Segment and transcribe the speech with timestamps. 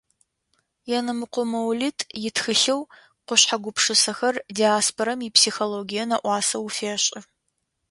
[0.97, 1.97] Енэмыкъо Моулид
[2.27, 2.81] итхылъэу
[3.25, 7.19] «Къушъхьэ гупшысэхэр» диаспорэм ипсихологие нэӏуасэ уфешӏы.